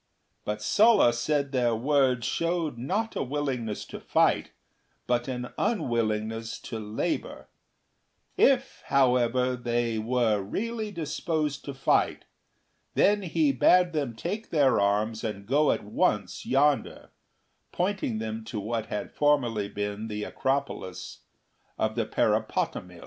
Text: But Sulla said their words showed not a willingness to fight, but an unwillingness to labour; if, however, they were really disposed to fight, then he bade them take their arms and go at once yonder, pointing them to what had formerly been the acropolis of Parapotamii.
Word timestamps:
But 0.45 0.63
Sulla 0.63 1.13
said 1.13 1.51
their 1.51 1.75
words 1.75 2.25
showed 2.25 2.75
not 2.79 3.15
a 3.15 3.21
willingness 3.21 3.85
to 3.85 3.99
fight, 3.99 4.49
but 5.05 5.27
an 5.27 5.49
unwillingness 5.59 6.57
to 6.61 6.79
labour; 6.79 7.49
if, 8.35 8.81
however, 8.87 9.55
they 9.55 9.99
were 9.99 10.41
really 10.41 10.89
disposed 10.89 11.63
to 11.65 11.75
fight, 11.75 12.25
then 12.95 13.21
he 13.21 13.51
bade 13.51 13.93
them 13.93 14.15
take 14.15 14.49
their 14.49 14.79
arms 14.79 15.23
and 15.23 15.45
go 15.45 15.69
at 15.71 15.83
once 15.83 16.47
yonder, 16.47 17.11
pointing 17.71 18.17
them 18.17 18.43
to 18.45 18.59
what 18.59 18.87
had 18.87 19.13
formerly 19.13 19.69
been 19.69 20.07
the 20.07 20.23
acropolis 20.23 21.19
of 21.77 21.93
Parapotamii. 21.93 22.99